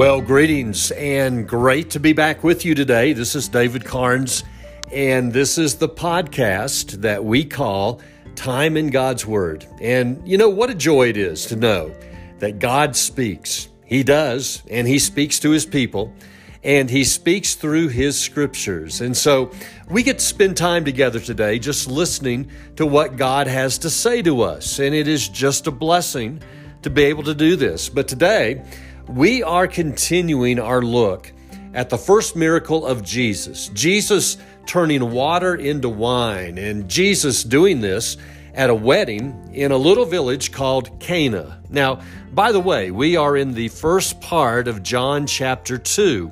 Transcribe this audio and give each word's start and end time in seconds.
Well, 0.00 0.22
greetings 0.22 0.92
and 0.92 1.46
great 1.46 1.90
to 1.90 2.00
be 2.00 2.14
back 2.14 2.42
with 2.42 2.64
you 2.64 2.74
today. 2.74 3.12
This 3.12 3.34
is 3.34 3.48
David 3.48 3.84
Carnes, 3.84 4.44
and 4.90 5.30
this 5.30 5.58
is 5.58 5.76
the 5.76 5.90
podcast 5.90 7.02
that 7.02 7.22
we 7.22 7.44
call 7.44 8.00
Time 8.34 8.78
in 8.78 8.88
God's 8.88 9.26
Word. 9.26 9.66
And 9.78 10.26
you 10.26 10.38
know 10.38 10.48
what 10.48 10.70
a 10.70 10.74
joy 10.74 11.10
it 11.10 11.18
is 11.18 11.44
to 11.48 11.56
know 11.56 11.94
that 12.38 12.60
God 12.60 12.96
speaks. 12.96 13.68
He 13.84 14.02
does, 14.02 14.62
and 14.70 14.88
He 14.88 14.98
speaks 14.98 15.38
to 15.40 15.50
His 15.50 15.66
people, 15.66 16.14
and 16.64 16.88
He 16.88 17.04
speaks 17.04 17.54
through 17.54 17.88
His 17.88 18.18
scriptures. 18.18 19.02
And 19.02 19.14
so 19.14 19.50
we 19.90 20.02
get 20.02 20.18
to 20.18 20.24
spend 20.24 20.56
time 20.56 20.86
together 20.86 21.20
today 21.20 21.58
just 21.58 21.88
listening 21.88 22.50
to 22.76 22.86
what 22.86 23.18
God 23.18 23.48
has 23.48 23.76
to 23.76 23.90
say 23.90 24.22
to 24.22 24.40
us. 24.40 24.78
And 24.78 24.94
it 24.94 25.08
is 25.08 25.28
just 25.28 25.66
a 25.66 25.70
blessing 25.70 26.42
to 26.80 26.88
be 26.88 27.04
able 27.04 27.24
to 27.24 27.34
do 27.34 27.54
this. 27.54 27.90
But 27.90 28.08
today, 28.08 28.64
we 29.14 29.42
are 29.42 29.66
continuing 29.66 30.60
our 30.60 30.82
look 30.82 31.32
at 31.74 31.90
the 31.90 31.98
first 31.98 32.36
miracle 32.36 32.86
of 32.86 33.02
Jesus. 33.02 33.68
Jesus 33.68 34.36
turning 34.66 35.10
water 35.10 35.56
into 35.56 35.88
wine, 35.88 36.58
and 36.58 36.88
Jesus 36.88 37.42
doing 37.42 37.80
this 37.80 38.16
at 38.54 38.70
a 38.70 38.74
wedding 38.74 39.50
in 39.52 39.72
a 39.72 39.76
little 39.76 40.04
village 40.04 40.52
called 40.52 41.00
Cana. 41.00 41.60
Now, 41.70 42.02
by 42.32 42.52
the 42.52 42.60
way, 42.60 42.92
we 42.92 43.16
are 43.16 43.36
in 43.36 43.54
the 43.54 43.68
first 43.68 44.20
part 44.20 44.68
of 44.68 44.82
John 44.84 45.26
chapter 45.26 45.76
2. 45.76 46.30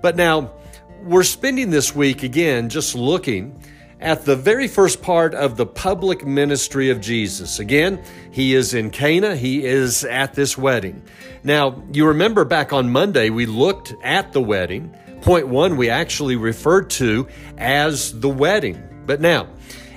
But 0.00 0.14
now, 0.14 0.52
we're 1.02 1.24
spending 1.24 1.70
this 1.70 1.94
week 1.96 2.22
again 2.22 2.68
just 2.68 2.94
looking 2.94 3.60
at 4.00 4.24
the 4.24 4.34
very 4.34 4.66
first 4.66 5.02
part 5.02 5.34
of 5.34 5.56
the 5.56 5.66
public 5.66 6.26
ministry 6.26 6.90
of 6.90 7.00
Jesus. 7.00 7.58
Again, 7.58 8.02
he 8.30 8.54
is 8.54 8.72
in 8.72 8.90
Cana, 8.90 9.36
he 9.36 9.64
is 9.64 10.04
at 10.04 10.34
this 10.34 10.56
wedding. 10.56 11.02
Now, 11.44 11.82
you 11.92 12.06
remember 12.06 12.44
back 12.44 12.72
on 12.72 12.90
Monday, 12.90 13.30
we 13.30 13.46
looked 13.46 13.94
at 14.02 14.32
the 14.32 14.40
wedding. 14.40 14.94
Point 15.20 15.48
one, 15.48 15.76
we 15.76 15.90
actually 15.90 16.36
referred 16.36 16.88
to 16.90 17.28
as 17.58 18.18
the 18.18 18.28
wedding. 18.28 18.82
But 19.04 19.20
now, 19.20 19.48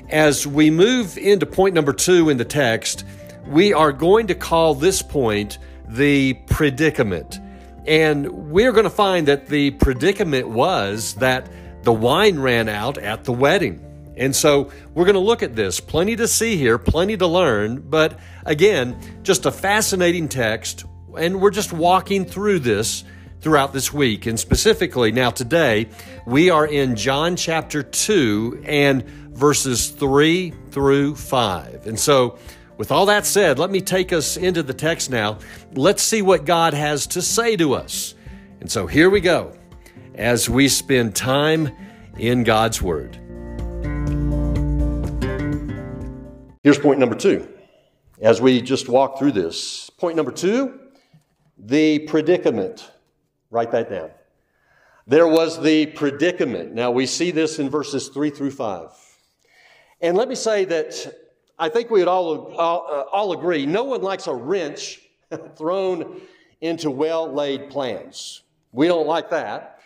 as 0.10 0.45
we 0.45 0.70
move 0.70 1.17
into 1.17 1.45
point 1.45 1.73
number 1.73 1.94
two 1.94 2.30
in 2.30 2.38
the 2.38 2.45
text, 2.45 3.06
we 3.48 3.73
are 3.73 3.94
going 3.94 4.28
to 4.28 4.36
call 4.36 4.76
this 4.76 5.02
point 5.02 5.60
the 5.88 6.34
predicament. 6.48 7.40
And 7.86 8.52
we're 8.52 8.72
going 8.73 8.86
to 8.86 8.90
find 8.90 9.28
that 9.28 9.48
the 9.48 9.72
predicament 9.72 10.50
was 10.50 11.16
that 11.16 11.50
the 11.84 11.94
wine 11.94 12.40
ran 12.40 12.70
out 12.70 12.98
at 12.98 13.23
the 13.23 13.34
wedding. 13.34 13.92
And 14.16 14.36
so 14.36 14.72
we're 14.94 15.06
going 15.06 15.16
to 15.16 15.19
look 15.19 15.44
at 15.44 15.56
this. 15.56 15.80
Plenty 15.80 16.16
to 16.17 16.28
see 16.28 16.58
here, 16.58 16.78
plenty 16.78 17.17
to 17.17 17.28
learn, 17.28 17.81
but 17.81 18.20
again, 18.45 18.97
just 19.23 19.45
a 19.45 19.52
fascinating 19.52 20.30
text. 20.30 20.86
And 21.17 21.42
we're 21.42 21.52
just 21.52 21.73
walking 21.73 22.25
through 22.25 22.59
this 22.59 23.03
throughout 23.44 23.73
this 23.73 23.92
week. 23.92 24.25
And 24.25 24.39
specifically, 24.39 25.11
now 25.11 25.30
today, 25.30 25.89
we 26.25 26.50
are 26.50 26.66
in 26.66 26.95
John 26.95 27.36
chapter 27.36 27.83
2 27.83 28.64
and 28.66 29.03
verses 29.03 29.89
3 29.89 30.53
through 30.72 31.16
5. 31.16 31.88
And 31.88 32.00
so, 32.00 32.38
with 32.77 32.92
all 32.92 33.05
that 33.05 33.25
said, 33.25 33.59
let 33.59 33.70
me 33.70 33.81
take 33.81 34.11
us 34.11 34.36
into 34.38 34.64
the 34.64 34.73
text 34.73 35.11
now. 35.11 35.38
Let's 35.73 36.02
see 36.02 36.22
what 36.22 36.45
God 36.45 36.73
has 36.73 37.05
to 37.08 37.22
say 37.22 37.55
to 37.58 37.73
us. 37.73 38.16
And 38.61 38.72
so, 38.72 38.88
here 38.88 39.09
we 39.09 39.20
go 39.20 39.55
as 40.16 40.50
we 40.50 40.70
spend 40.70 41.16
time 41.16 41.70
in 42.17 42.44
God's 42.44 42.81
Word. 42.81 43.23
Here's 46.64 46.80
point 46.80 46.97
number 46.97 47.16
two. 47.16 47.45
As 48.22 48.39
we 48.39 48.61
just 48.61 48.88
walk 48.88 49.19
through 49.19 49.33
this, 49.33 49.89
point 49.89 50.16
number 50.16 50.31
two 50.31 50.80
the 51.58 52.00
predicament. 52.00 52.89
Write 53.52 53.72
that 53.72 53.89
down. 53.89 54.11
There 55.05 55.28
was 55.28 55.61
the 55.61 55.88
predicament. 55.88 56.73
Now 56.73 56.89
we 56.92 57.05
see 57.05 57.31
this 57.31 57.59
in 57.59 57.70
verses 57.70 58.08
three 58.08 58.30
through 58.30 58.52
five. 58.52 58.92
And 59.99 60.15
let 60.15 60.30
me 60.30 60.36
say 60.36 60.64
that 60.64 61.14
I 61.60 61.67
think 61.67 61.89
we 61.89 61.99
would 61.99 62.08
all, 62.08 62.54
all, 62.55 62.88
uh, 62.89 63.04
all 63.11 63.33
agree 63.33 63.65
no 63.65 63.83
one 63.83 64.02
likes 64.02 64.27
a 64.27 64.33
wrench 64.33 65.02
thrown 65.58 66.21
into 66.61 66.89
well 66.89 67.30
laid 67.30 67.71
plans. 67.71 68.42
We 68.71 68.88
don't 68.88 69.05
like 69.05 69.30
that. 69.32 69.80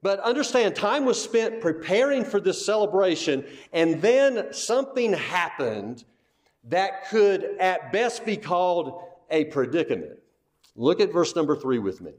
But 0.00 0.18
understand, 0.20 0.76
time 0.76 1.04
was 1.04 1.22
spent 1.22 1.60
preparing 1.60 2.24
for 2.24 2.40
this 2.40 2.64
celebration, 2.64 3.44
and 3.72 4.00
then 4.00 4.52
something 4.52 5.12
happened 5.12 6.04
that 6.64 7.08
could 7.08 7.44
at 7.58 7.92
best 7.92 8.24
be 8.24 8.36
called 8.36 9.02
a 9.30 9.44
predicament. 9.46 10.18
Look 10.76 11.00
at 11.00 11.12
verse 11.12 11.34
number 11.34 11.56
three 11.56 11.78
with 11.78 12.00
me. 12.00 12.12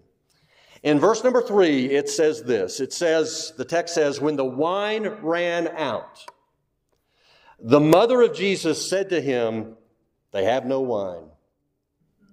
In 0.83 0.99
verse 0.99 1.23
number 1.23 1.41
three, 1.41 1.85
it 1.91 2.09
says 2.09 2.43
this 2.43 2.79
it 2.79 2.91
says, 2.93 3.53
the 3.57 3.65
text 3.65 3.95
says, 3.95 4.19
when 4.19 4.35
the 4.35 4.45
wine 4.45 5.07
ran 5.21 5.69
out, 5.69 6.19
the 7.59 7.79
mother 7.79 8.21
of 8.21 8.35
Jesus 8.35 8.89
said 8.89 9.09
to 9.09 9.21
him, 9.21 9.77
They 10.31 10.43
have 10.43 10.65
no 10.65 10.81
wine. 10.81 11.29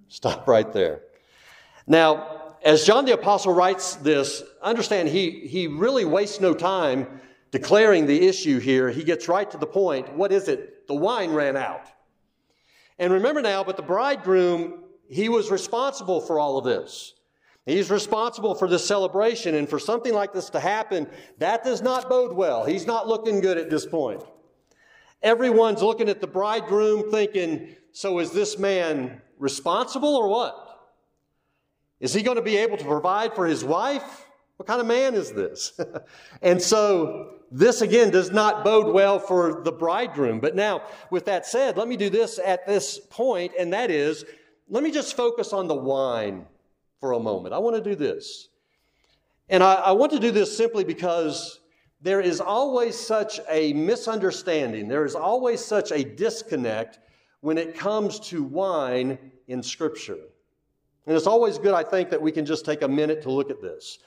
Stop 0.09 0.47
right 0.47 0.71
there. 0.73 1.03
Now, 1.87 2.55
as 2.63 2.85
John 2.85 3.05
the 3.05 3.13
Apostle 3.13 3.53
writes 3.53 3.95
this, 3.95 4.43
understand 4.61 5.07
he, 5.07 5.47
he 5.47 5.67
really 5.67 6.05
wastes 6.05 6.41
no 6.41 6.53
time 6.53 7.21
declaring 7.49 8.05
the 8.05 8.27
issue 8.27 8.59
here. 8.59 8.89
He 8.89 9.03
gets 9.03 9.27
right 9.27 9.49
to 9.49 9.57
the 9.57 9.65
point. 9.65 10.13
What 10.13 10.31
is 10.31 10.47
it? 10.47 10.87
The 10.87 10.93
wine 10.93 11.31
ran 11.31 11.55
out. 11.55 11.87
And 13.01 13.11
remember 13.11 13.41
now, 13.41 13.63
but 13.63 13.77
the 13.77 13.83
bridegroom, 13.83 14.83
he 15.09 15.27
was 15.27 15.49
responsible 15.49 16.21
for 16.21 16.37
all 16.39 16.59
of 16.59 16.65
this. 16.65 17.15
He's 17.65 17.89
responsible 17.89 18.53
for 18.53 18.67
this 18.67 18.85
celebration, 18.85 19.55
and 19.55 19.67
for 19.67 19.79
something 19.79 20.13
like 20.13 20.33
this 20.33 20.51
to 20.51 20.59
happen, 20.59 21.09
that 21.39 21.63
does 21.63 21.81
not 21.81 22.09
bode 22.09 22.35
well. 22.35 22.63
He's 22.63 22.85
not 22.85 23.07
looking 23.07 23.41
good 23.41 23.57
at 23.57 23.71
this 23.71 23.87
point. 23.87 24.23
Everyone's 25.23 25.81
looking 25.81 26.09
at 26.09 26.21
the 26.21 26.27
bridegroom 26.27 27.09
thinking, 27.09 27.75
so 27.91 28.19
is 28.19 28.33
this 28.33 28.59
man 28.59 29.19
responsible 29.39 30.15
or 30.15 30.27
what? 30.29 30.93
Is 31.99 32.13
he 32.13 32.21
going 32.21 32.37
to 32.37 32.43
be 32.43 32.57
able 32.57 32.77
to 32.77 32.85
provide 32.85 33.33
for 33.33 33.47
his 33.47 33.63
wife? 33.63 34.27
What 34.61 34.67
kind 34.67 34.79
of 34.79 34.85
man 34.85 35.15
is 35.15 35.31
this? 35.31 35.73
and 36.43 36.61
so 36.61 37.31
this 37.49 37.81
again 37.81 38.11
does 38.11 38.29
not 38.29 38.63
bode 38.63 38.93
well 38.93 39.17
for 39.17 39.63
the 39.63 39.71
bridegroom. 39.71 40.39
But 40.39 40.55
now, 40.55 40.83
with 41.09 41.25
that 41.25 41.47
said, 41.47 41.77
let 41.77 41.87
me 41.87 41.97
do 41.97 42.11
this 42.11 42.37
at 42.37 42.67
this 42.67 42.99
point, 43.09 43.53
and 43.57 43.73
that 43.73 43.89
is, 43.89 44.23
let 44.69 44.83
me 44.83 44.91
just 44.91 45.17
focus 45.17 45.51
on 45.51 45.67
the 45.67 45.73
wine 45.73 46.45
for 46.99 47.13
a 47.13 47.19
moment. 47.19 47.55
I 47.55 47.57
want 47.57 47.75
to 47.75 47.81
do 47.81 47.95
this. 47.95 48.49
And 49.49 49.63
I, 49.63 49.73
I 49.73 49.91
want 49.93 50.11
to 50.11 50.19
do 50.19 50.29
this 50.29 50.55
simply 50.55 50.83
because 50.83 51.59
there 51.99 52.21
is 52.21 52.39
always 52.39 52.95
such 52.95 53.39
a 53.49 53.73
misunderstanding, 53.73 54.87
there 54.87 55.05
is 55.05 55.15
always 55.15 55.65
such 55.65 55.91
a 55.91 56.03
disconnect 56.03 56.99
when 57.39 57.57
it 57.57 57.75
comes 57.75 58.19
to 58.19 58.43
wine 58.43 59.17
in 59.47 59.63
Scripture. 59.63 60.19
And 61.07 61.17
it's 61.17 61.25
always 61.25 61.57
good, 61.57 61.73
I 61.73 61.81
think, 61.81 62.11
that 62.11 62.21
we 62.21 62.31
can 62.31 62.45
just 62.45 62.63
take 62.63 62.83
a 62.83 62.87
minute 62.87 63.23
to 63.23 63.31
look 63.31 63.49
at 63.49 63.59
this. 63.59 63.97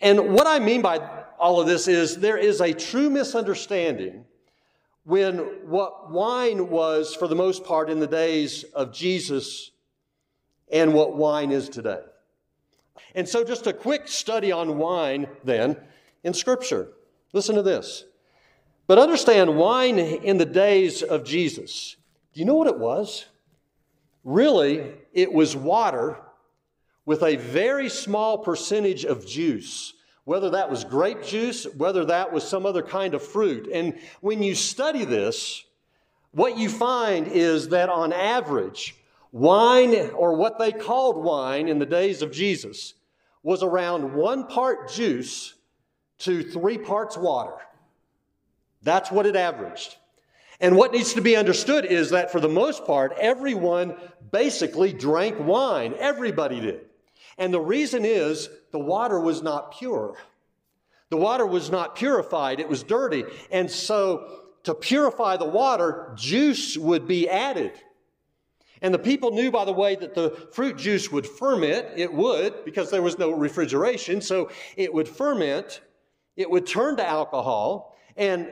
And 0.00 0.32
what 0.32 0.46
I 0.46 0.58
mean 0.58 0.82
by 0.82 0.98
all 1.38 1.60
of 1.60 1.66
this 1.66 1.88
is 1.88 2.18
there 2.18 2.36
is 2.36 2.60
a 2.60 2.72
true 2.72 3.10
misunderstanding 3.10 4.24
when 5.04 5.38
what 5.68 6.10
wine 6.10 6.68
was, 6.68 7.14
for 7.14 7.26
the 7.26 7.34
most 7.34 7.64
part, 7.64 7.90
in 7.90 8.00
the 8.00 8.06
days 8.06 8.64
of 8.74 8.92
Jesus 8.92 9.70
and 10.70 10.94
what 10.94 11.16
wine 11.16 11.50
is 11.50 11.68
today. 11.68 12.00
And 13.14 13.28
so, 13.28 13.42
just 13.42 13.66
a 13.66 13.72
quick 13.72 14.06
study 14.06 14.52
on 14.52 14.78
wine 14.78 15.26
then 15.42 15.76
in 16.22 16.34
Scripture. 16.34 16.88
Listen 17.32 17.56
to 17.56 17.62
this. 17.62 18.04
But 18.86 18.98
understand 18.98 19.56
wine 19.56 19.98
in 19.98 20.36
the 20.36 20.44
days 20.44 21.02
of 21.02 21.24
Jesus. 21.24 21.96
Do 22.34 22.40
you 22.40 22.46
know 22.46 22.54
what 22.54 22.66
it 22.66 22.78
was? 22.78 23.26
Really, 24.24 24.92
it 25.12 25.32
was 25.32 25.56
water 25.56 26.18
with 27.10 27.24
a 27.24 27.34
very 27.34 27.88
small 27.88 28.38
percentage 28.38 29.04
of 29.04 29.26
juice, 29.26 29.94
whether 30.22 30.50
that 30.50 30.70
was 30.70 30.84
grape 30.84 31.24
juice, 31.24 31.64
whether 31.76 32.04
that 32.04 32.32
was 32.32 32.46
some 32.46 32.64
other 32.64 32.84
kind 32.84 33.14
of 33.14 33.20
fruit. 33.20 33.68
And 33.74 33.98
when 34.20 34.44
you 34.44 34.54
study 34.54 35.04
this, 35.04 35.64
what 36.30 36.56
you 36.56 36.68
find 36.68 37.26
is 37.26 37.70
that 37.70 37.88
on 37.88 38.12
average, 38.12 38.94
wine, 39.32 40.10
or 40.10 40.36
what 40.36 40.60
they 40.60 40.70
called 40.70 41.16
wine 41.16 41.66
in 41.66 41.80
the 41.80 41.84
days 41.84 42.22
of 42.22 42.30
Jesus, 42.30 42.94
was 43.42 43.64
around 43.64 44.14
one 44.14 44.46
part 44.46 44.88
juice 44.92 45.54
to 46.18 46.44
three 46.44 46.78
parts 46.78 47.18
water. 47.18 47.56
That's 48.82 49.10
what 49.10 49.26
it 49.26 49.34
averaged. 49.34 49.96
And 50.60 50.76
what 50.76 50.92
needs 50.92 51.14
to 51.14 51.22
be 51.22 51.34
understood 51.34 51.86
is 51.86 52.10
that 52.10 52.30
for 52.30 52.38
the 52.38 52.48
most 52.48 52.86
part, 52.86 53.16
everyone 53.18 53.96
basically 54.30 54.92
drank 54.92 55.40
wine. 55.40 55.94
Everybody 55.98 56.60
did. 56.60 56.86
And 57.38 57.52
the 57.52 57.60
reason 57.60 58.04
is 58.04 58.48
the 58.72 58.78
water 58.78 59.20
was 59.20 59.42
not 59.42 59.78
pure. 59.78 60.16
The 61.10 61.16
water 61.16 61.46
was 61.46 61.70
not 61.70 61.96
purified, 61.96 62.60
it 62.60 62.68
was 62.68 62.82
dirty. 62.82 63.24
And 63.50 63.70
so, 63.70 64.42
to 64.62 64.74
purify 64.74 65.36
the 65.36 65.46
water, 65.46 66.12
juice 66.14 66.76
would 66.76 67.08
be 67.08 67.28
added. 67.28 67.72
And 68.82 68.94
the 68.94 68.98
people 68.98 69.32
knew, 69.32 69.50
by 69.50 69.64
the 69.64 69.72
way, 69.72 69.94
that 69.96 70.14
the 70.14 70.48
fruit 70.52 70.78
juice 70.78 71.10
would 71.10 71.26
ferment. 71.26 71.86
It 71.96 72.12
would, 72.12 72.64
because 72.64 72.90
there 72.90 73.02
was 73.02 73.18
no 73.18 73.30
refrigeration, 73.30 74.20
so 74.20 74.50
it 74.76 74.92
would 74.92 75.08
ferment. 75.08 75.80
It 76.36 76.50
would 76.50 76.66
turn 76.66 76.96
to 76.96 77.06
alcohol. 77.06 77.96
And 78.16 78.48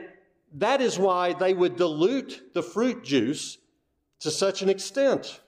that 0.53 0.81
is 0.81 0.99
why 0.99 1.33
they 1.33 1.53
would 1.53 1.77
dilute 1.77 2.53
the 2.53 2.63
fruit 2.63 3.03
juice 3.03 3.57
to 4.19 4.31
such 4.31 4.61
an 4.61 4.69
extent. 4.69 5.39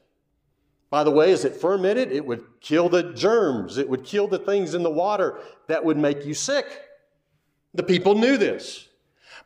By 0.92 1.06
the 1.06 1.12
way, 1.12 1.32
as 1.32 1.46
it 1.46 1.56
fermented, 1.56 2.12
it 2.12 2.26
would 2.26 2.44
kill 2.60 2.90
the 2.90 3.14
germs, 3.14 3.78
it 3.78 3.90
would 3.90 4.04
kill 4.04 4.28
the 4.28 4.38
things 4.38 4.74
in 4.74 4.84
the 4.84 4.90
water 4.90 5.40
that 5.68 5.84
would 5.84 5.98
make 5.98 6.26
you 6.26 6.34
sick. 6.34 6.66
The 7.74 7.82
people 7.82 8.14
knew 8.14 8.38
this. 8.38 8.90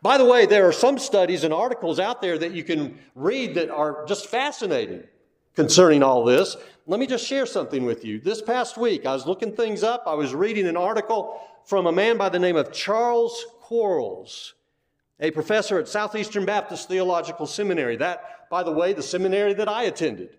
By 0.01 0.17
the 0.17 0.25
way, 0.25 0.47
there 0.47 0.67
are 0.67 0.73
some 0.73 0.97
studies 0.97 1.43
and 1.43 1.53
articles 1.53 1.99
out 1.99 2.19
there 2.19 2.37
that 2.39 2.53
you 2.53 2.63
can 2.63 2.97
read 3.13 3.53
that 3.55 3.69
are 3.69 4.05
just 4.07 4.25
fascinating 4.25 5.03
concerning 5.55 6.01
all 6.01 6.25
this. 6.25 6.57
Let 6.87 6.99
me 6.99 7.05
just 7.05 7.25
share 7.25 7.45
something 7.45 7.85
with 7.85 8.03
you. 8.03 8.19
This 8.19 8.41
past 8.41 8.75
week, 8.75 9.05
I 9.05 9.13
was 9.13 9.27
looking 9.27 9.55
things 9.55 9.83
up. 9.83 10.03
I 10.07 10.15
was 10.15 10.33
reading 10.33 10.65
an 10.65 10.75
article 10.75 11.39
from 11.63 11.85
a 11.85 11.91
man 11.91 12.17
by 12.17 12.29
the 12.29 12.39
name 12.39 12.55
of 12.55 12.71
Charles 12.73 13.45
Quarles, 13.61 14.55
a 15.19 15.29
professor 15.29 15.77
at 15.77 15.87
Southeastern 15.87 16.45
Baptist 16.45 16.87
Theological 16.87 17.45
Seminary. 17.45 17.97
That, 17.97 18.49
by 18.49 18.63
the 18.63 18.71
way, 18.71 18.93
the 18.93 19.03
seminary 19.03 19.53
that 19.53 19.69
I 19.69 19.83
attended. 19.83 20.37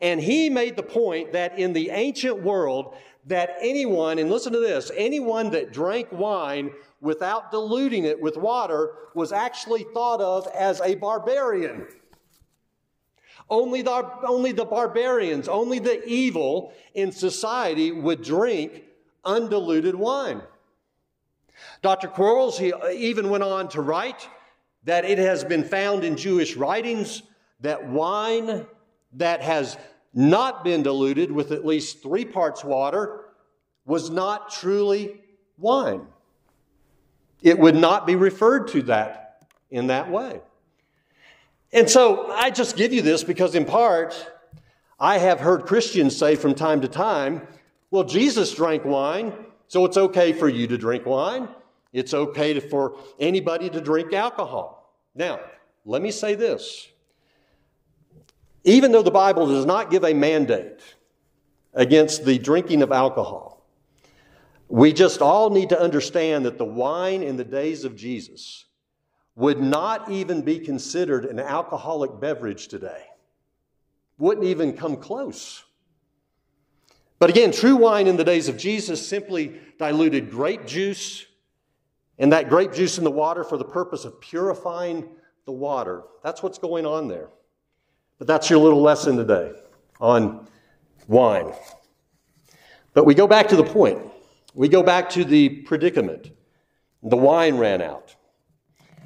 And 0.00 0.20
he 0.20 0.50
made 0.50 0.76
the 0.76 0.82
point 0.82 1.32
that 1.32 1.58
in 1.58 1.72
the 1.72 1.90
ancient 1.90 2.42
world, 2.42 2.96
that 3.26 3.56
anyone, 3.60 4.18
and 4.18 4.30
listen 4.30 4.52
to 4.52 4.60
this, 4.60 4.90
anyone 4.96 5.50
that 5.50 5.72
drank 5.72 6.08
wine 6.12 6.70
without 7.00 7.50
diluting 7.50 8.04
it 8.04 8.20
with 8.20 8.36
water 8.36 8.94
was 9.14 9.32
actually 9.32 9.84
thought 9.94 10.20
of 10.20 10.46
as 10.54 10.80
a 10.80 10.94
barbarian. 10.96 11.86
Only 13.48 13.82
the, 13.82 14.10
only 14.26 14.52
the 14.52 14.64
barbarians, 14.64 15.48
only 15.48 15.78
the 15.78 16.04
evil 16.06 16.72
in 16.94 17.12
society 17.12 17.92
would 17.92 18.22
drink 18.22 18.82
undiluted 19.24 19.94
wine. 19.94 20.42
Dr. 21.82 22.08
Quarles, 22.08 22.58
he 22.58 22.72
uh, 22.72 22.88
even 22.90 23.30
went 23.30 23.42
on 23.42 23.68
to 23.70 23.80
write 23.80 24.28
that 24.84 25.04
it 25.04 25.18
has 25.18 25.42
been 25.44 25.64
found 25.64 26.04
in 26.04 26.16
Jewish 26.16 26.56
writings 26.56 27.22
that 27.60 27.88
wine 27.88 28.66
that 29.14 29.42
has 29.42 29.76
not 30.12 30.64
been 30.64 30.82
diluted 30.82 31.30
with 31.30 31.52
at 31.52 31.64
least 31.64 32.02
three 32.02 32.24
parts 32.24 32.64
water 32.64 33.26
was 33.84 34.10
not 34.10 34.50
truly 34.50 35.20
wine. 35.58 36.06
It 37.42 37.58
would 37.58 37.76
not 37.76 38.06
be 38.06 38.16
referred 38.16 38.68
to 38.68 38.82
that 38.82 39.46
in 39.70 39.88
that 39.88 40.10
way. 40.10 40.40
And 41.72 41.88
so 41.88 42.30
I 42.32 42.50
just 42.50 42.76
give 42.76 42.92
you 42.92 43.02
this 43.02 43.22
because, 43.22 43.54
in 43.54 43.64
part, 43.64 44.32
I 44.98 45.18
have 45.18 45.40
heard 45.40 45.66
Christians 45.66 46.16
say 46.16 46.34
from 46.36 46.54
time 46.54 46.80
to 46.80 46.88
time, 46.88 47.46
well, 47.90 48.04
Jesus 48.04 48.54
drank 48.54 48.84
wine, 48.84 49.32
so 49.68 49.84
it's 49.84 49.96
okay 49.96 50.32
for 50.32 50.48
you 50.48 50.66
to 50.68 50.78
drink 50.78 51.04
wine. 51.06 51.48
It's 51.92 52.14
okay 52.14 52.54
to, 52.54 52.60
for 52.60 52.98
anybody 53.20 53.68
to 53.70 53.80
drink 53.80 54.12
alcohol. 54.12 54.94
Now, 55.14 55.40
let 55.84 56.02
me 56.02 56.10
say 56.10 56.34
this. 56.34 56.88
Even 58.66 58.90
though 58.90 59.02
the 59.02 59.12
Bible 59.12 59.46
does 59.46 59.64
not 59.64 59.92
give 59.92 60.04
a 60.04 60.12
mandate 60.12 60.80
against 61.72 62.24
the 62.24 62.36
drinking 62.36 62.82
of 62.82 62.90
alcohol, 62.90 63.64
we 64.68 64.92
just 64.92 65.22
all 65.22 65.50
need 65.50 65.68
to 65.68 65.80
understand 65.80 66.44
that 66.44 66.58
the 66.58 66.64
wine 66.64 67.22
in 67.22 67.36
the 67.36 67.44
days 67.44 67.84
of 67.84 67.94
Jesus 67.94 68.64
would 69.36 69.60
not 69.60 70.10
even 70.10 70.42
be 70.42 70.58
considered 70.58 71.26
an 71.26 71.38
alcoholic 71.38 72.20
beverage 72.20 72.66
today. 72.66 73.04
Wouldn't 74.18 74.46
even 74.46 74.76
come 74.76 74.96
close. 74.96 75.62
But 77.20 77.30
again, 77.30 77.52
true 77.52 77.76
wine 77.76 78.08
in 78.08 78.16
the 78.16 78.24
days 78.24 78.48
of 78.48 78.56
Jesus 78.56 79.06
simply 79.06 79.60
diluted 79.78 80.28
grape 80.28 80.66
juice 80.66 81.24
and 82.18 82.32
that 82.32 82.48
grape 82.48 82.72
juice 82.72 82.98
in 82.98 83.04
the 83.04 83.10
water 83.12 83.44
for 83.44 83.58
the 83.58 83.64
purpose 83.64 84.04
of 84.04 84.20
purifying 84.20 85.08
the 85.44 85.52
water. 85.52 86.02
That's 86.24 86.42
what's 86.42 86.58
going 86.58 86.84
on 86.84 87.06
there. 87.06 87.28
But 88.18 88.26
that's 88.26 88.48
your 88.48 88.58
little 88.58 88.82
lesson 88.82 89.16
today 89.16 89.52
on 90.00 90.46
wine. 91.06 91.52
But 92.94 93.04
we 93.04 93.14
go 93.14 93.26
back 93.26 93.48
to 93.48 93.56
the 93.56 93.64
point. 93.64 94.00
We 94.54 94.68
go 94.68 94.82
back 94.82 95.10
to 95.10 95.24
the 95.24 95.48
predicament. 95.48 96.30
The 97.02 97.16
wine 97.16 97.56
ran 97.56 97.82
out. 97.82 98.14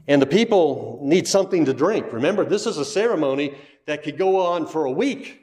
And 0.06 0.22
the 0.22 0.26
people 0.26 1.00
need 1.02 1.26
something 1.26 1.64
to 1.64 1.74
drink. 1.74 2.12
Remember, 2.12 2.44
this 2.44 2.66
is 2.66 2.78
a 2.78 2.84
ceremony 2.84 3.54
that 3.86 4.02
could 4.02 4.16
go 4.16 4.40
on 4.40 4.66
for 4.66 4.84
a 4.84 4.90
week. 4.90 5.40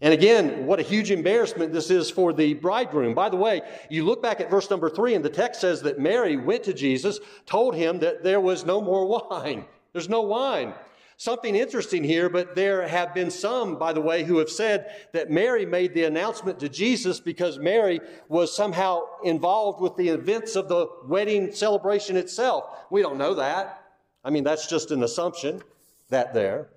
And 0.00 0.14
again, 0.14 0.66
what 0.66 0.80
a 0.80 0.82
huge 0.82 1.10
embarrassment 1.10 1.72
this 1.72 1.90
is 1.90 2.10
for 2.10 2.32
the 2.32 2.54
bridegroom. 2.54 3.14
By 3.14 3.28
the 3.28 3.36
way, 3.36 3.60
you 3.90 4.04
look 4.04 4.22
back 4.22 4.40
at 4.40 4.50
verse 4.50 4.70
number 4.70 4.88
three, 4.88 5.14
and 5.14 5.24
the 5.24 5.28
text 5.28 5.60
says 5.60 5.82
that 5.82 5.98
Mary 5.98 6.36
went 6.36 6.62
to 6.64 6.72
Jesus, 6.72 7.20
told 7.44 7.74
him 7.74 7.98
that 7.98 8.22
there 8.22 8.40
was 8.40 8.64
no 8.64 8.80
more 8.80 9.06
wine. 9.30 9.66
There's 9.92 10.08
no 10.08 10.22
wine. 10.22 10.72
Something 11.20 11.54
interesting 11.54 12.02
here, 12.02 12.30
but 12.30 12.54
there 12.54 12.88
have 12.88 13.12
been 13.12 13.30
some, 13.30 13.76
by 13.76 13.92
the 13.92 14.00
way, 14.00 14.24
who 14.24 14.38
have 14.38 14.48
said 14.48 14.90
that 15.12 15.30
Mary 15.30 15.66
made 15.66 15.92
the 15.92 16.04
announcement 16.04 16.58
to 16.60 16.68
Jesus 16.70 17.20
because 17.20 17.58
Mary 17.58 18.00
was 18.30 18.56
somehow 18.56 19.02
involved 19.22 19.82
with 19.82 19.94
the 19.96 20.08
events 20.08 20.56
of 20.56 20.68
the 20.68 20.86
wedding 21.06 21.52
celebration 21.52 22.16
itself. 22.16 22.64
We 22.88 23.02
don't 23.02 23.18
know 23.18 23.34
that. 23.34 23.82
I 24.24 24.30
mean, 24.30 24.44
that's 24.44 24.66
just 24.66 24.92
an 24.92 25.02
assumption 25.02 25.62
that 26.08 26.32
there. 26.32 26.70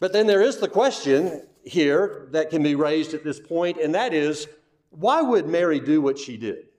But 0.00 0.14
then 0.14 0.26
there 0.26 0.40
is 0.40 0.56
the 0.56 0.66
question 0.66 1.46
here 1.62 2.28
that 2.30 2.48
can 2.48 2.62
be 2.62 2.76
raised 2.76 3.12
at 3.12 3.24
this 3.24 3.38
point, 3.38 3.76
and 3.76 3.94
that 3.94 4.14
is 4.14 4.48
why 4.88 5.20
would 5.20 5.46
Mary 5.46 5.80
do 5.80 6.00
what 6.00 6.18
she 6.18 6.38
did? 6.38 6.69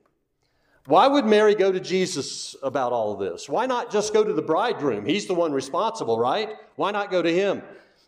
Why 0.86 1.06
would 1.06 1.24
Mary 1.24 1.54
go 1.54 1.70
to 1.70 1.78
Jesus 1.78 2.56
about 2.62 2.92
all 2.92 3.16
this? 3.16 3.48
Why 3.48 3.66
not 3.66 3.92
just 3.92 4.12
go 4.12 4.24
to 4.24 4.32
the 4.32 4.42
bridegroom? 4.42 5.06
He's 5.06 5.26
the 5.26 5.34
one 5.34 5.52
responsible, 5.52 6.18
right? 6.18 6.50
Why 6.74 6.90
not 6.90 7.10
go 7.10 7.22
to 7.22 7.32
him? 7.32 7.62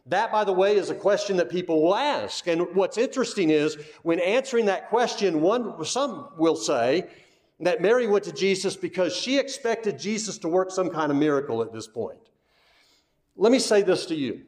That, 0.06 0.32
by 0.32 0.44
the 0.44 0.53
way, 0.53 0.76
is 0.76 0.91
a 0.91 0.94
question 0.94 1.37
that 1.38 1.49
people 1.49 1.82
will 1.82 1.94
ask. 1.94 2.47
And 2.49 2.75
what's 2.75 2.99
interesting 2.99 3.50
is 3.50 3.79
when 4.03 4.19
answering 4.21 4.67
that 4.67 4.91
question, 4.91 5.41
one, 5.41 5.82
some 5.85 6.31
will 6.37 6.56
say 6.56 7.06
that 7.61 7.81
Mary 7.81 8.06
went 8.06 8.25
to 8.25 8.32
Jesus 8.32 8.77
because 8.77 9.15
she 9.15 9.38
expected 9.38 9.99
Jesus 9.99 10.37
to 10.38 10.49
work 10.49 10.70
some 10.70 10.91
kind 10.91 11.12
of 11.12 11.17
miracle 11.17 11.62
at 11.62 11.73
this 11.73 11.87
point. 11.87 12.19
Let 13.37 13.53
me 13.53 13.59
say 13.59 13.82
this 13.82 14.06
to 14.06 14.15
you. 14.15 14.43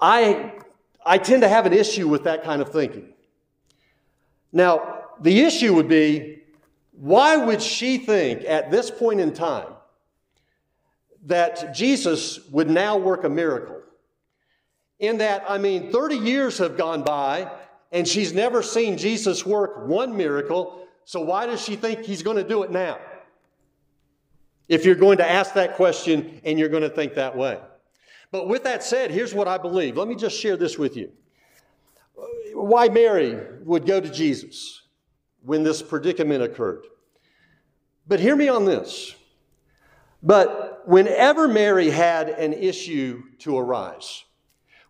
I, 0.00 0.54
I 1.06 1.18
tend 1.18 1.42
to 1.42 1.48
have 1.48 1.66
an 1.66 1.72
issue 1.72 2.08
with 2.08 2.24
that 2.24 2.42
kind 2.42 2.60
of 2.60 2.70
thinking. 2.70 3.14
Now, 4.52 5.04
the 5.20 5.40
issue 5.40 5.74
would 5.74 5.88
be 5.88 6.39
why 7.00 7.34
would 7.34 7.62
she 7.62 7.96
think 7.96 8.44
at 8.44 8.70
this 8.70 8.90
point 8.90 9.20
in 9.20 9.32
time 9.32 9.72
that 11.24 11.72
Jesus 11.74 12.46
would 12.50 12.68
now 12.68 12.98
work 12.98 13.24
a 13.24 13.28
miracle? 13.30 13.80
In 14.98 15.16
that, 15.16 15.42
I 15.48 15.56
mean, 15.56 15.90
30 15.90 16.16
years 16.16 16.58
have 16.58 16.76
gone 16.76 17.02
by 17.02 17.50
and 17.90 18.06
she's 18.06 18.34
never 18.34 18.62
seen 18.62 18.98
Jesus 18.98 19.46
work 19.46 19.86
one 19.88 20.14
miracle, 20.14 20.86
so 21.06 21.22
why 21.22 21.46
does 21.46 21.64
she 21.64 21.74
think 21.74 22.04
he's 22.04 22.22
going 22.22 22.36
to 22.36 22.44
do 22.46 22.64
it 22.64 22.70
now? 22.70 22.98
If 24.68 24.84
you're 24.84 24.94
going 24.94 25.16
to 25.18 25.28
ask 25.28 25.54
that 25.54 25.76
question 25.76 26.42
and 26.44 26.58
you're 26.58 26.68
going 26.68 26.82
to 26.82 26.90
think 26.90 27.14
that 27.14 27.34
way. 27.34 27.58
But 28.30 28.46
with 28.46 28.62
that 28.64 28.84
said, 28.84 29.10
here's 29.10 29.32
what 29.32 29.48
I 29.48 29.56
believe. 29.56 29.96
Let 29.96 30.06
me 30.06 30.16
just 30.16 30.38
share 30.38 30.58
this 30.58 30.76
with 30.76 30.98
you. 30.98 31.10
Why 32.52 32.90
Mary 32.90 33.38
would 33.64 33.86
go 33.86 34.02
to 34.02 34.10
Jesus 34.10 34.82
when 35.42 35.62
this 35.62 35.82
predicament 35.82 36.42
occurred. 36.42 36.84
But 38.06 38.20
hear 38.20 38.36
me 38.36 38.48
on 38.48 38.64
this. 38.64 39.14
But 40.22 40.82
whenever 40.86 41.48
Mary 41.48 41.90
had 41.90 42.28
an 42.28 42.52
issue 42.52 43.22
to 43.38 43.58
arise, 43.58 44.24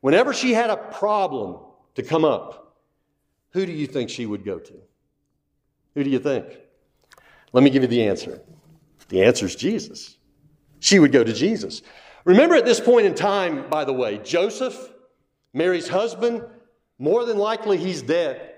whenever 0.00 0.32
she 0.32 0.52
had 0.52 0.70
a 0.70 0.76
problem 0.76 1.58
to 1.94 2.02
come 2.02 2.24
up, 2.24 2.76
who 3.50 3.66
do 3.66 3.72
you 3.72 3.86
think 3.86 4.10
she 4.10 4.26
would 4.26 4.44
go 4.44 4.58
to? 4.58 4.74
Who 5.94 6.04
do 6.04 6.10
you 6.10 6.18
think? 6.18 6.46
Let 7.52 7.64
me 7.64 7.70
give 7.70 7.82
you 7.82 7.88
the 7.88 8.04
answer. 8.04 8.40
The 9.08 9.22
answer 9.22 9.46
is 9.46 9.56
Jesus. 9.56 10.16
She 10.78 10.98
would 10.98 11.12
go 11.12 11.24
to 11.24 11.32
Jesus. 11.32 11.82
Remember 12.24 12.54
at 12.54 12.64
this 12.64 12.80
point 12.80 13.06
in 13.06 13.14
time, 13.14 13.68
by 13.68 13.84
the 13.84 13.92
way, 13.92 14.18
Joseph, 14.18 14.92
Mary's 15.52 15.88
husband, 15.88 16.44
more 16.98 17.24
than 17.24 17.38
likely 17.38 17.76
he's 17.76 18.02
dead. 18.02 18.49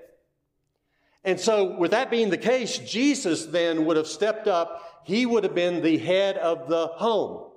And 1.24 1.38
so, 1.38 1.76
with 1.76 1.92
that 1.92 2.10
being 2.10 2.30
the 2.30 2.38
case, 2.38 2.78
Jesus 2.78 3.46
then 3.46 3.84
would 3.84 3.96
have 3.96 4.08
stepped 4.08 4.48
up. 4.48 5.02
He 5.04 5.24
would 5.26 5.44
have 5.44 5.54
been 5.54 5.82
the 5.82 5.98
head 5.98 6.36
of 6.36 6.68
the 6.68 6.88
home. 6.88 7.50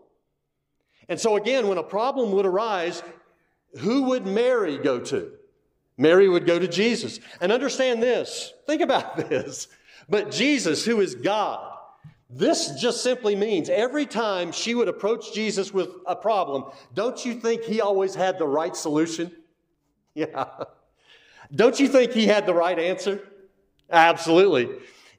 And 1.10 1.19
so, 1.19 1.36
again, 1.36 1.67
when 1.67 1.77
a 1.77 1.84
problem 1.84 2.31
would 2.31 2.45
arise, 2.45 3.01
who 3.79 4.03
would 4.03 4.25
Mary 4.25 4.77
go 4.77 5.00
to? 5.00 5.31
Mary 5.98 6.27
would 6.27 6.45
go 6.45 6.60
to 6.60 6.67
Jesus. 6.67 7.19
And 7.41 7.51
understand 7.51 8.03
this 8.03 8.53
think 8.67 8.81
about 8.81 9.17
this. 9.29 9.67
But 10.07 10.31
Jesus, 10.31 10.86
who 10.86 11.01
is 11.01 11.15
God, 11.15 11.72
this 12.29 12.79
just 12.79 13.01
simply 13.01 13.36
means 13.36 13.69
every 13.69 14.05
time 14.05 14.51
she 14.51 14.75
would 14.75 14.88
approach 14.88 15.34
Jesus 15.34 15.74
with 15.74 15.89
a 16.05 16.15
problem, 16.15 16.65
don't 16.93 17.24
you 17.25 17.36
think 17.36 17.63
he 17.63 17.81
always 17.81 18.13
had 18.13 18.38
the 18.38 18.48
right 18.48 18.75
solution? 18.75 19.31
Yeah. 20.17 20.45
Don't 21.53 21.77
you 21.77 21.89
think 21.89 22.13
he 22.13 22.25
had 22.25 22.45
the 22.45 22.53
right 22.53 22.79
answer? 22.79 23.22
Absolutely. 23.89 24.69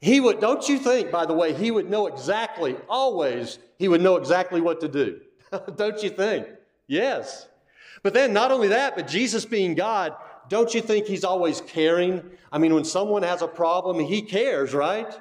He 0.01 0.21
would, 0.21 0.41
don't 0.41 0.69
you 0.69 0.79
think, 0.79 1.11
by 1.11 1.27
the 1.27 1.35
way, 1.35 1.53
he 1.53 1.71
would 1.71 1.89
know 1.89 2.07
exactly, 2.07 2.77
always, 2.89 3.59
he 3.79 3.89
would 3.89 4.01
know 4.01 4.17
exactly 4.17 4.61
what 4.61 4.81
to 4.81 4.89
do. 4.89 5.21
don't 5.77 6.03
you 6.03 6.11
think? 6.11 6.47
Yes. 6.87 7.49
But 8.03 8.15
then, 8.15 8.33
not 8.33 8.53
only 8.53 8.69
that, 8.69 8.95
but 8.95 9.09
Jesus 9.09 9.45
being 9.45 9.75
God, 9.75 10.15
don't 10.49 10.73
you 10.75 10.81
think 10.81 11.07
he's 11.07 11.25
always 11.25 11.61
caring? 11.63 12.23
I 12.53 12.59
mean, 12.59 12.75
when 12.75 12.85
someone 12.85 13.23
has 13.23 13.43
a 13.43 13.49
problem, 13.49 13.99
he 13.99 14.23
cares, 14.23 14.75
right? 14.75 15.13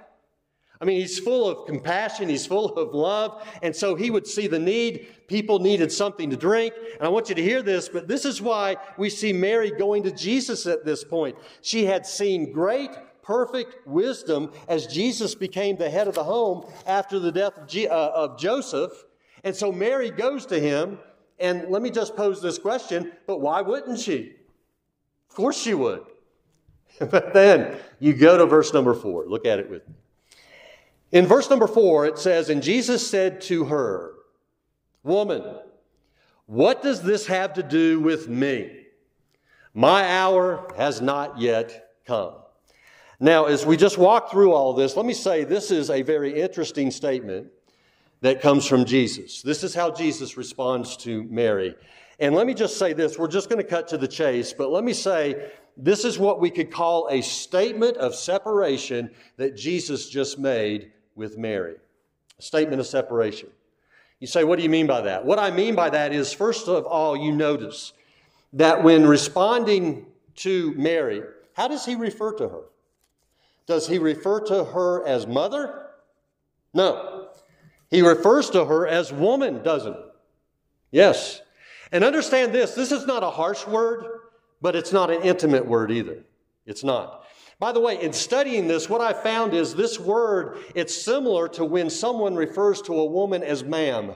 I 0.80 0.86
mean, 0.86 1.00
he's 1.00 1.20
full 1.20 1.50
of 1.50 1.66
compassion, 1.66 2.28
he's 2.28 2.46
full 2.46 2.78
of 2.78 2.94
love, 2.94 3.48
and 3.64 3.76
so 3.76 3.96
he 3.96 4.12
would 4.12 4.28
see 4.28 4.48
the 4.48 4.60
need. 4.60 5.08
People 5.28 5.60
needed 5.60 5.92
something 5.92 6.30
to 6.30 6.36
drink. 6.36 6.74
And 6.96 7.04
I 7.04 7.08
want 7.08 7.30
you 7.30 7.36
to 7.36 7.42
hear 7.42 7.62
this, 7.62 7.88
but 7.90 8.08
this 8.08 8.26
is 8.26 8.42
why 8.42 8.76
we 8.98 9.10
see 9.10 9.32
Mary 9.34 9.72
going 9.72 10.04
to 10.04 10.12
Jesus 10.12 10.68
at 10.68 10.86
this 10.86 11.04
point. 11.04 11.38
She 11.62 11.86
had 11.86 12.06
seen 12.06 12.52
great, 12.52 12.92
perfect 13.26 13.88
wisdom 13.88 14.52
as 14.68 14.86
Jesus 14.86 15.34
became 15.34 15.78
the 15.78 15.90
head 15.90 16.08
of 16.08 16.16
the 16.16 16.24
home 16.24 16.66
after 16.86 17.20
the 17.20 17.32
death 17.32 17.58
of, 17.58 17.68
G- 17.68 17.88
uh, 17.88 18.10
of 18.10 18.40
Joseph. 18.40 18.92
And 19.44 19.56
so 19.56 19.72
Mary 19.72 20.12
goes 20.12 20.46
to 20.48 20.60
him, 20.60 21.00
and 21.40 21.70
let 21.70 21.82
me 21.82 21.90
just 21.90 22.16
pose 22.16 22.42
this 22.42 22.60
question, 22.60 23.12
but 23.26 23.42
why 23.42 23.62
wouldn't 23.62 24.00
she? 24.00 24.36
Of 25.30 25.36
course 25.36 25.60
she 25.60 25.74
would. 25.74 26.06
but 27.00 27.34
then 27.34 27.78
you 28.00 28.14
go 28.14 28.38
to 28.38 28.46
verse 28.46 28.74
number 28.74 28.94
four. 28.94 29.26
Look 29.26 29.46
at 29.46 29.60
it 29.60 29.70
with 29.70 29.88
me. 29.88 29.96
In 31.12 31.26
verse 31.26 31.50
number 31.50 31.68
four, 31.68 32.06
it 32.06 32.20
says, 32.20 32.50
And 32.50 32.62
Jesus 32.62 33.10
said 33.10 33.42
to 33.42 33.66
her, 33.66 34.14
Woman, 35.04 35.44
what 36.46 36.82
does 36.82 37.02
this 37.02 37.26
have 37.28 37.54
to 37.54 37.64
do 37.64 38.00
with 38.00 38.28
me? 38.28 38.86
My 39.74 40.10
hour 40.10 40.72
has 40.78 41.02
not 41.02 41.40
yet 41.40 41.94
come. 42.06 42.34
Now, 43.20 43.46
as 43.46 43.66
we 43.66 43.78
just 43.78 43.98
walk 43.98 44.30
through 44.30 44.54
all 44.54 44.74
this, 44.74 44.98
let 44.98 45.06
me 45.06 45.14
say 45.14 45.44
this 45.44 45.72
is 45.72 45.90
a 45.90 46.02
very 46.02 46.40
interesting 46.40 46.92
statement 46.92 47.48
that 48.22 48.42
comes 48.42 48.66
from 48.66 48.86
Jesus. 48.86 49.42
This 49.42 49.64
is 49.64 49.74
how 49.74 49.92
Jesus 49.92 50.36
responds 50.36 50.98
to 50.98 51.24
Mary. 51.24 51.76
And 52.20 52.36
let 52.36 52.48
me 52.48 52.54
just 52.54 52.78
say 52.78 52.94
this 52.94 53.18
we're 53.18 53.28
just 53.28 53.50
going 53.50 53.62
to 53.62 53.68
cut 53.68 53.88
to 53.90 53.98
the 53.98 54.08
chase, 54.08 54.54
but 54.54 54.70
let 54.70 54.84
me 54.84 54.94
say 54.94 55.52
this 55.78 56.06
is 56.06 56.18
what 56.18 56.40
we 56.40 56.50
could 56.50 56.72
call 56.72 57.08
a 57.10 57.22
statement 57.22 57.98
of 57.98 58.16
separation 58.16 59.12
that 59.38 59.56
Jesus 59.56 60.10
just 60.10 60.40
made 60.40 60.92
with 61.16 61.38
Mary. 61.38 61.76
A 62.40 62.42
statement 62.42 62.80
of 62.80 62.88
separation. 62.88 63.50
You 64.20 64.28
say, 64.28 64.44
what 64.44 64.58
do 64.58 64.64
you 64.64 64.70
mean 64.70 64.88
by 64.88 65.02
that? 65.02 65.26
What 65.26 65.40
I 65.40 65.52
mean 65.52 65.76
by 65.76 65.90
that 65.90 66.14
is, 66.14 66.32
first 66.32 66.68
of 66.68 66.86
all, 66.86 67.18
you 67.18 67.32
notice 67.34 67.94
that 68.54 68.82
when 68.82 69.06
responding 69.06 70.06
to 70.38 70.74
Mary, 70.76 71.22
how 71.54 71.68
does 71.68 71.86
he 71.86 71.96
refer 71.96 72.34
to 72.34 72.48
her? 72.48 72.64
Does 73.68 73.88
he 73.88 73.98
refer 73.98 74.40
to 74.42 74.64
her 74.64 75.06
as 75.08 75.26
mother? 75.26 75.88
No. 76.74 77.30
He 77.90 78.02
refers 78.02 78.50
to 78.52 78.66
her 78.66 78.88
as 78.88 79.12
woman, 79.12 79.64
doesn't 79.64 79.94
he? 79.94 80.02
Yes. 80.92 81.42
And 81.92 82.04
understand 82.04 82.54
this 82.54 82.76
this 82.76 82.92
is 82.92 83.06
not 83.06 83.24
a 83.24 83.30
harsh 83.30 83.66
word, 83.66 84.06
but 84.62 84.76
it's 84.76 84.94
not 84.94 85.10
an 85.10 85.22
intimate 85.22 85.66
word 85.66 85.92
either. 85.92 86.24
It's 86.66 86.84
not. 86.84 87.26
By 87.60 87.72
the 87.72 87.80
way, 87.80 88.02
in 88.02 88.12
studying 88.12 88.68
this, 88.68 88.90
what 88.90 89.02
I 89.02 89.14
found 89.14 89.54
is 89.54 89.76
this 89.76 90.00
word, 90.00 90.58
it's 90.76 91.04
similar 91.04 91.48
to 91.50 91.64
when 91.64 91.90
someone 91.90 92.36
refers 92.36 92.82
to 92.84 92.94
a 93.00 93.06
woman 93.06 93.44
as 93.44 93.64
ma'am. 93.64 94.14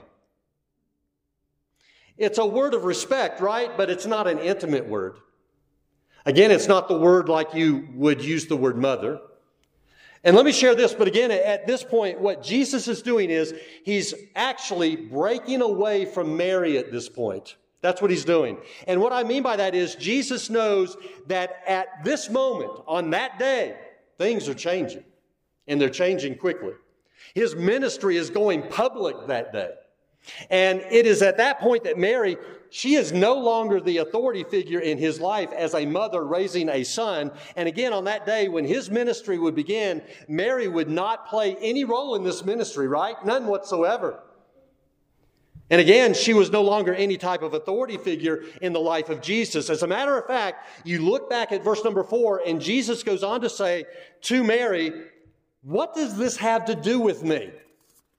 It's 2.18 2.36
a 2.36 2.44
word 2.44 2.74
of 2.74 2.84
respect, 2.84 3.40
right? 3.40 3.70
But 3.78 3.88
it's 3.88 4.04
not 4.04 4.26
an 4.26 4.38
intimate 4.40 4.86
word. 4.86 5.16
Again, 6.26 6.50
it's 6.50 6.68
not 6.68 6.86
the 6.86 6.98
word 6.98 7.30
like 7.30 7.54
you 7.54 7.88
would 7.94 8.22
use 8.22 8.46
the 8.46 8.56
word 8.56 8.76
mother. 8.76 9.20
And 10.22 10.36
let 10.36 10.44
me 10.44 10.52
share 10.52 10.74
this, 10.74 10.92
but 10.92 11.08
again, 11.08 11.30
at 11.30 11.66
this 11.66 11.82
point, 11.82 12.20
what 12.20 12.42
Jesus 12.42 12.88
is 12.88 13.00
doing 13.00 13.30
is 13.30 13.54
he's 13.84 14.12
actually 14.36 14.94
breaking 14.94 15.62
away 15.62 16.04
from 16.04 16.36
Mary 16.36 16.76
at 16.76 16.92
this 16.92 17.08
point. 17.08 17.56
That's 17.80 18.02
what 18.02 18.10
he's 18.10 18.26
doing. 18.26 18.58
And 18.86 19.00
what 19.00 19.14
I 19.14 19.22
mean 19.22 19.42
by 19.42 19.56
that 19.56 19.74
is 19.74 19.94
Jesus 19.94 20.50
knows 20.50 20.98
that 21.28 21.62
at 21.66 22.04
this 22.04 22.28
moment, 22.28 22.72
on 22.86 23.10
that 23.10 23.38
day, 23.38 23.76
things 24.18 24.48
are 24.48 24.54
changing. 24.54 25.04
And 25.66 25.80
they're 25.80 25.88
changing 25.88 26.36
quickly. 26.36 26.72
His 27.34 27.54
ministry 27.54 28.16
is 28.16 28.28
going 28.28 28.68
public 28.68 29.28
that 29.28 29.52
day. 29.52 29.70
And 30.50 30.80
it 30.90 31.06
is 31.06 31.22
at 31.22 31.36
that 31.38 31.60
point 31.60 31.84
that 31.84 31.98
Mary, 31.98 32.36
she 32.70 32.94
is 32.94 33.12
no 33.12 33.34
longer 33.34 33.80
the 33.80 33.98
authority 33.98 34.44
figure 34.44 34.80
in 34.80 34.98
his 34.98 35.20
life 35.20 35.50
as 35.52 35.74
a 35.74 35.86
mother 35.86 36.24
raising 36.24 36.68
a 36.68 36.84
son. 36.84 37.32
And 37.56 37.68
again, 37.68 37.92
on 37.92 38.04
that 38.04 38.26
day 38.26 38.48
when 38.48 38.64
his 38.64 38.90
ministry 38.90 39.38
would 39.38 39.54
begin, 39.54 40.02
Mary 40.28 40.68
would 40.68 40.88
not 40.88 41.28
play 41.28 41.56
any 41.60 41.84
role 41.84 42.14
in 42.14 42.22
this 42.22 42.44
ministry, 42.44 42.86
right? 42.86 43.16
None 43.24 43.46
whatsoever. 43.46 44.22
And 45.70 45.80
again, 45.80 46.14
she 46.14 46.34
was 46.34 46.50
no 46.50 46.62
longer 46.62 46.92
any 46.92 47.16
type 47.16 47.42
of 47.42 47.54
authority 47.54 47.96
figure 47.96 48.42
in 48.60 48.72
the 48.72 48.80
life 48.80 49.08
of 49.08 49.22
Jesus. 49.22 49.70
As 49.70 49.84
a 49.84 49.86
matter 49.86 50.18
of 50.18 50.26
fact, 50.26 50.66
you 50.84 51.00
look 51.00 51.30
back 51.30 51.52
at 51.52 51.62
verse 51.62 51.84
number 51.84 52.02
four, 52.02 52.42
and 52.44 52.60
Jesus 52.60 53.04
goes 53.04 53.22
on 53.22 53.40
to 53.42 53.48
say 53.48 53.84
to 54.22 54.42
Mary, 54.42 54.92
What 55.62 55.94
does 55.94 56.16
this 56.16 56.36
have 56.38 56.64
to 56.64 56.74
do 56.74 56.98
with 56.98 57.22
me? 57.22 57.52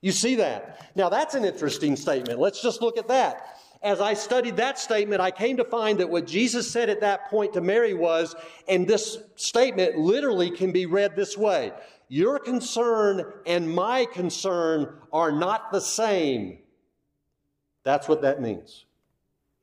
You 0.01 0.11
see 0.11 0.35
that. 0.35 0.91
Now, 0.95 1.09
that's 1.09 1.35
an 1.35 1.45
interesting 1.45 1.95
statement. 1.95 2.39
Let's 2.39 2.61
just 2.61 2.81
look 2.81 2.97
at 2.97 3.07
that. 3.07 3.59
As 3.83 3.99
I 3.99 4.13
studied 4.13 4.57
that 4.57 4.77
statement, 4.77 5.21
I 5.21 5.31
came 5.31 5.57
to 5.57 5.63
find 5.63 5.99
that 5.99 6.09
what 6.09 6.27
Jesus 6.27 6.69
said 6.69 6.89
at 6.89 7.01
that 7.01 7.29
point 7.29 7.53
to 7.53 7.61
Mary 7.61 7.93
was, 7.93 8.35
and 8.67 8.87
this 8.87 9.17
statement 9.35 9.97
literally 9.97 10.51
can 10.51 10.71
be 10.71 10.85
read 10.85 11.15
this 11.15 11.37
way 11.37 11.71
Your 12.07 12.37
concern 12.37 13.31
and 13.45 13.73
my 13.73 14.05
concern 14.05 14.99
are 15.11 15.31
not 15.31 15.71
the 15.71 15.81
same. 15.81 16.59
That's 17.83 18.07
what 18.07 18.21
that 18.21 18.41
means. 18.41 18.85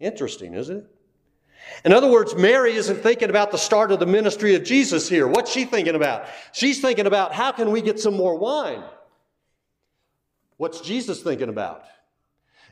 Interesting, 0.00 0.54
isn't 0.54 0.78
it? 0.78 0.86
In 1.84 1.92
other 1.92 2.10
words, 2.10 2.34
Mary 2.34 2.74
isn't 2.74 3.02
thinking 3.02 3.30
about 3.30 3.50
the 3.50 3.58
start 3.58 3.92
of 3.92 3.98
the 3.98 4.06
ministry 4.06 4.54
of 4.54 4.64
Jesus 4.64 5.08
here. 5.08 5.26
What's 5.26 5.52
she 5.52 5.64
thinking 5.64 5.94
about? 5.94 6.26
She's 6.52 6.80
thinking 6.80 7.06
about 7.06 7.32
how 7.32 7.52
can 7.52 7.70
we 7.70 7.82
get 7.82 8.00
some 8.00 8.14
more 8.14 8.36
wine? 8.36 8.82
What's 10.58 10.80
Jesus 10.80 11.22
thinking 11.22 11.48
about? 11.48 11.84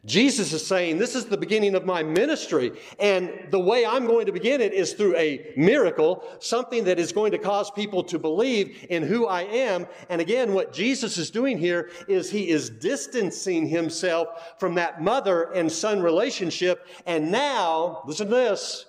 Jesus 0.05 0.53
is 0.53 0.65
saying, 0.65 0.99
This 0.99 1.15
is 1.15 1.25
the 1.25 1.37
beginning 1.37 1.75
of 1.75 1.85
my 1.85 2.03
ministry. 2.03 2.73
And 3.01 3.49
the 3.51 3.59
way 3.59 3.85
I'm 3.85 4.07
going 4.07 4.27
to 4.27 4.33
begin 4.33 4.61
it 4.61 4.73
is 4.73 4.93
through 4.93 5.17
a 5.17 5.53
miracle, 5.57 6.23
something 6.39 6.85
that 6.85 6.99
is 6.99 7.13
going 7.13 7.33
to 7.33 7.39
cause 7.39 7.71
people 7.71 8.05
to 8.05 8.19
believe 8.19 8.87
in 8.89 9.03
who 9.03 9.27
I 9.27 9.43
am. 9.43 9.87
And 10.09 10.21
again, 10.21 10.53
what 10.53 10.73
Jesus 10.73 11.19
is 11.19 11.31
doing 11.31 11.59
here 11.59 11.91
is 12.07 12.31
he 12.31 12.51
is 12.51 12.71
distancing 12.71 13.67
himself 13.67 14.59
from 14.61 14.75
that 14.75 15.03
mother 15.03 15.53
and 15.53 15.71
son 15.71 16.01
relationship. 16.01 16.87
And 17.05 17.33
now, 17.33 18.03
listen 18.07 18.29
to 18.29 18.35
this, 18.35 18.87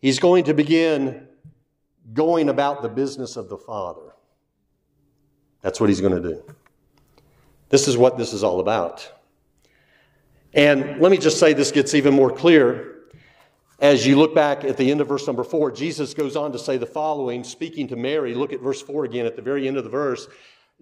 he's 0.00 0.20
going 0.20 0.44
to 0.44 0.54
begin 0.54 1.26
going 2.12 2.48
about 2.48 2.82
the 2.82 2.88
business 2.88 3.36
of 3.36 3.48
the 3.48 3.58
Father. 3.58 4.12
That's 5.62 5.80
what 5.80 5.88
he's 5.88 6.00
going 6.00 6.22
to 6.22 6.28
do. 6.28 6.54
This 7.68 7.88
is 7.88 7.96
what 7.96 8.16
this 8.16 8.32
is 8.32 8.42
all 8.42 8.60
about. 8.60 9.10
And 10.54 11.00
let 11.00 11.10
me 11.10 11.18
just 11.18 11.38
say 11.38 11.52
this 11.52 11.72
gets 11.72 11.94
even 11.94 12.14
more 12.14 12.30
clear. 12.30 12.94
As 13.80 14.06
you 14.06 14.18
look 14.18 14.34
back 14.34 14.64
at 14.64 14.76
the 14.76 14.90
end 14.90 15.00
of 15.00 15.08
verse 15.08 15.26
number 15.26 15.44
four, 15.44 15.70
Jesus 15.70 16.14
goes 16.14 16.34
on 16.34 16.50
to 16.52 16.58
say 16.58 16.78
the 16.78 16.86
following, 16.86 17.44
speaking 17.44 17.86
to 17.88 17.96
Mary. 17.96 18.34
Look 18.34 18.52
at 18.52 18.60
verse 18.60 18.82
four 18.82 19.04
again 19.04 19.26
at 19.26 19.36
the 19.36 19.42
very 19.42 19.68
end 19.68 19.76
of 19.76 19.84
the 19.84 19.90
verse. 19.90 20.26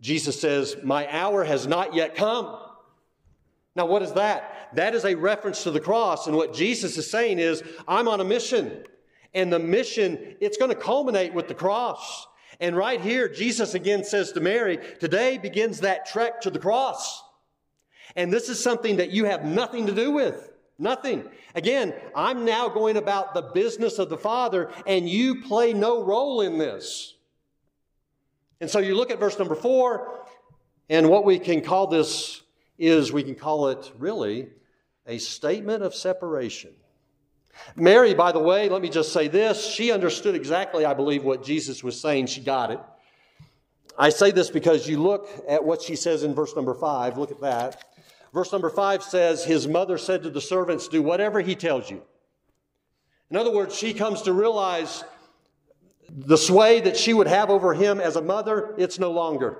Jesus 0.01 0.41
says, 0.41 0.77
My 0.83 1.11
hour 1.13 1.45
has 1.45 1.67
not 1.67 1.95
yet 1.95 2.15
come. 2.15 2.59
Now, 3.75 3.85
what 3.85 4.01
is 4.01 4.13
that? 4.13 4.71
That 4.75 4.95
is 4.95 5.05
a 5.05 5.15
reference 5.15 5.63
to 5.65 5.71
the 5.71 5.81
cross. 5.81 6.27
And 6.27 6.37
what 6.37 6.55
Jesus 6.55 6.97
is 6.97 7.11
saying 7.11 7.39
is, 7.39 7.63
I'm 7.87 8.09
on 8.09 8.21
a 8.21 8.25
mission. 8.25 8.85
And 9.35 9.53
the 9.53 9.59
mission, 9.59 10.37
it's 10.41 10.57
going 10.57 10.71
to 10.71 10.77
culminate 10.77 11.35
with 11.35 11.49
the 11.49 11.55
cross. 11.55 12.27
And 12.61 12.77
right 12.77 13.01
here, 13.01 13.29
Jesus 13.29 13.75
again 13.75 14.05
says 14.05 14.33
to 14.33 14.41
Mary, 14.41 14.79
Today 15.01 15.39
begins 15.39 15.81
that 15.81 16.07
trek 16.07 16.41
to 16.43 16.51
the 16.51 16.59
cross. 16.59 17.23
And 18.15 18.33
this 18.33 18.49
is 18.49 18.63
something 18.63 18.97
that 18.97 19.11
you 19.11 19.25
have 19.25 19.45
nothing 19.45 19.87
to 19.87 19.95
do 19.95 20.11
with. 20.11 20.53
Nothing. 20.79 21.25
Again, 21.55 21.95
I'm 22.15 22.45
now 22.45 22.69
going 22.69 22.97
about 22.97 23.35
the 23.35 23.43
business 23.43 23.99
of 23.99 24.09
the 24.09 24.19
Father, 24.19 24.71
and 24.87 25.09
you 25.09 25.43
play 25.43 25.73
no 25.73 26.05
role 26.05 26.43
in 26.43 26.59
this. 26.59 27.15
And 28.61 28.71
so 28.71 28.79
you 28.79 28.95
look 28.95 29.11
at 29.11 29.19
verse 29.19 29.39
number 29.39 29.55
four, 29.55 30.27
and 30.89 31.09
what 31.09 31.25
we 31.25 31.39
can 31.39 31.63
call 31.63 31.87
this 31.87 32.43
is 32.79 33.13
we 33.13 33.23
can 33.23 33.35
call 33.35 33.69
it 33.69 33.91
really 33.99 34.49
a 35.07 35.19
statement 35.19 35.83
of 35.83 35.95
separation. 35.95 36.75
Mary, 37.75 38.15
by 38.15 38.33
the 38.33 38.39
way, 38.39 38.69
let 38.69 38.83
me 38.83 38.89
just 38.89 39.13
say 39.13 39.29
this. 39.29 39.67
She 39.67 39.93
understood 39.93 40.35
exactly, 40.35 40.85
I 40.85 40.95
believe, 40.95 41.25
what 41.25 41.45
Jesus 41.45 41.83
was 41.83 42.01
saying. 42.01 42.27
She 42.27 42.41
got 42.41 42.71
it. 42.71 42.81
I 43.99 44.11
say 44.11 44.31
this 44.31 44.51
because 44.51 44.89
you 44.89 45.03
look 45.03 45.29
at 45.49 45.65
what 45.65 45.83
she 45.83 45.97
says 45.97 46.23
in 46.23 46.35
verse 46.35 46.55
number 46.55 46.75
five. 46.75 47.17
Look 47.19 47.31
at 47.31 47.41
that. 47.41 47.85
Verse 48.33 48.53
number 48.53 48.71
five 48.71 49.03
says, 49.03 49.45
His 49.45 49.67
mother 49.67 49.97
said 49.99 50.23
to 50.23 50.31
the 50.31 50.41
servants, 50.41 50.89
Do 50.89 51.03
whatever 51.03 51.41
he 51.41 51.55
tells 51.55 51.91
you. 51.91 52.03
In 53.31 53.37
other 53.37 53.51
words, 53.51 53.75
she 53.75 53.95
comes 53.95 54.23
to 54.23 54.33
realize 54.33 55.03
the 56.09 56.37
sway 56.37 56.81
that 56.81 56.97
she 56.97 57.15
would 57.15 57.27
have 57.27 57.51
over 57.51 57.75
him 57.75 58.01
as 58.01 58.17
a 58.17 58.23
mother, 58.23 58.75
it's 58.79 58.99
no 58.99 59.11
longer. 59.11 59.59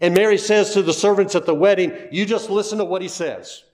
And 0.00 0.14
Mary 0.14 0.38
says 0.38 0.74
to 0.74 0.82
the 0.82 0.92
servants 0.92 1.34
at 1.34 1.46
the 1.46 1.54
wedding, 1.54 1.92
You 2.12 2.24
just 2.26 2.50
listen 2.50 2.78
to 2.78 2.84
what 2.84 3.02
he 3.02 3.08
says. 3.08 3.64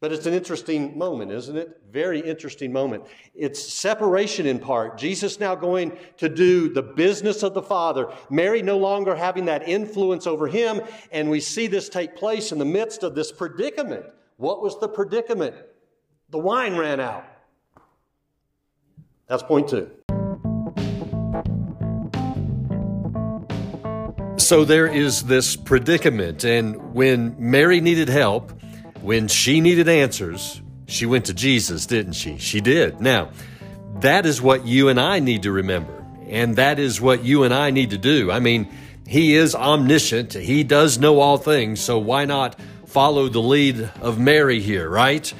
But 0.00 0.12
it's 0.12 0.26
an 0.26 0.34
interesting 0.34 0.96
moment, 0.96 1.32
isn't 1.32 1.56
it? 1.56 1.80
Very 1.90 2.20
interesting 2.20 2.72
moment. 2.72 3.04
It's 3.34 3.60
separation 3.60 4.46
in 4.46 4.60
part. 4.60 4.96
Jesus 4.96 5.40
now 5.40 5.56
going 5.56 5.98
to 6.18 6.28
do 6.28 6.72
the 6.72 6.82
business 6.82 7.42
of 7.42 7.52
the 7.52 7.62
Father. 7.62 8.12
Mary 8.30 8.62
no 8.62 8.78
longer 8.78 9.16
having 9.16 9.46
that 9.46 9.68
influence 9.68 10.24
over 10.28 10.46
him. 10.46 10.80
And 11.10 11.28
we 11.30 11.40
see 11.40 11.66
this 11.66 11.88
take 11.88 12.14
place 12.14 12.52
in 12.52 12.58
the 12.58 12.64
midst 12.64 13.02
of 13.02 13.16
this 13.16 13.32
predicament. 13.32 14.06
What 14.36 14.62
was 14.62 14.78
the 14.78 14.88
predicament? 14.88 15.56
The 16.30 16.38
wine 16.38 16.76
ran 16.76 17.00
out. 17.00 17.24
That's 19.26 19.42
point 19.42 19.68
two. 19.68 19.90
So 24.36 24.64
there 24.64 24.86
is 24.86 25.24
this 25.24 25.56
predicament. 25.56 26.44
And 26.44 26.94
when 26.94 27.34
Mary 27.38 27.80
needed 27.80 28.08
help, 28.08 28.57
when 29.02 29.28
she 29.28 29.60
needed 29.60 29.88
answers, 29.88 30.60
she 30.86 31.06
went 31.06 31.26
to 31.26 31.34
Jesus, 31.34 31.86
didn't 31.86 32.14
she? 32.14 32.38
She 32.38 32.60
did. 32.60 33.00
Now, 33.00 33.30
that 34.00 34.26
is 34.26 34.40
what 34.40 34.66
you 34.66 34.88
and 34.88 35.00
I 35.00 35.18
need 35.18 35.42
to 35.42 35.52
remember. 35.52 36.04
And 36.28 36.56
that 36.56 36.78
is 36.78 37.00
what 37.00 37.24
you 37.24 37.44
and 37.44 37.54
I 37.54 37.70
need 37.70 37.90
to 37.90 37.98
do. 37.98 38.30
I 38.30 38.40
mean, 38.40 38.68
He 39.06 39.34
is 39.34 39.54
omniscient, 39.54 40.34
He 40.34 40.64
does 40.64 40.98
know 40.98 41.20
all 41.20 41.38
things, 41.38 41.80
so 41.80 41.98
why 41.98 42.24
not 42.24 42.58
follow 42.86 43.28
the 43.28 43.40
lead 43.40 43.90
of 44.00 44.18
Mary 44.18 44.60
here, 44.60 44.88
right? 44.88 45.32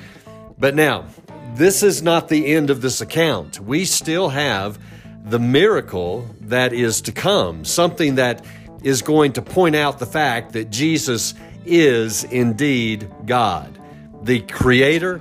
But 0.58 0.74
now, 0.74 1.06
this 1.54 1.82
is 1.82 2.02
not 2.02 2.28
the 2.28 2.46
end 2.46 2.70
of 2.70 2.80
this 2.80 3.00
account. 3.00 3.60
We 3.60 3.84
still 3.84 4.28
have 4.28 4.78
the 5.24 5.38
miracle 5.38 6.28
that 6.42 6.72
is 6.72 7.02
to 7.02 7.12
come, 7.12 7.64
something 7.64 8.16
that 8.16 8.44
is 8.82 9.02
going 9.02 9.32
to 9.34 9.42
point 9.42 9.76
out 9.76 9.98
the 9.98 10.06
fact 10.06 10.52
that 10.52 10.70
Jesus 10.70 11.34
is 11.68 12.24
indeed 12.24 13.10
God. 13.26 13.78
The 14.22 14.40
Creator, 14.40 15.20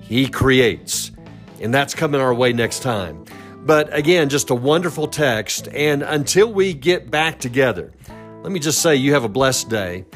He 0.00 0.28
creates. 0.28 1.10
And 1.60 1.74
that's 1.74 1.94
coming 1.94 2.20
our 2.20 2.32
way 2.32 2.52
next 2.52 2.80
time. 2.80 3.24
But 3.58 3.92
again, 3.94 4.28
just 4.28 4.50
a 4.50 4.54
wonderful 4.54 5.08
text. 5.08 5.68
And 5.68 6.02
until 6.02 6.52
we 6.52 6.72
get 6.72 7.10
back 7.10 7.38
together, 7.40 7.92
let 8.42 8.52
me 8.52 8.60
just 8.60 8.80
say 8.80 8.96
you 8.96 9.12
have 9.12 9.24
a 9.24 9.28
blessed 9.28 9.68
day. 9.68 10.06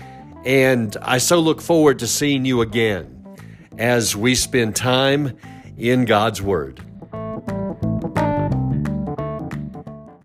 And 0.45 0.97
I 1.03 1.19
so 1.19 1.41
look 1.41 1.61
forward 1.61 1.99
to 1.99 2.07
seeing 2.07 2.45
you 2.45 2.63
again 2.63 3.37
as 3.79 4.17
we 4.17 4.35
spend 4.35 4.77
time 4.77 5.37
in 5.77 6.05
God's 6.05 6.41
Word. 6.41 6.81